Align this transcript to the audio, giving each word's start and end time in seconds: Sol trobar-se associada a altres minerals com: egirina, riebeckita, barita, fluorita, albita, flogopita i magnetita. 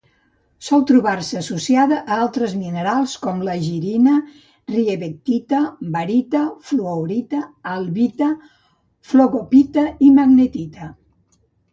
Sol 0.67 0.83
trobar-se 0.91 1.35
associada 1.39 1.97
a 2.13 2.15
altres 2.21 2.55
minerals 2.61 3.13
com: 3.25 3.43
egirina, 3.55 4.13
riebeckita, 4.75 5.59
barita, 5.97 6.41
fluorita, 6.71 7.43
albita, 7.75 8.31
flogopita 9.11 9.85
i 10.09 10.11
magnetita. 10.19 10.91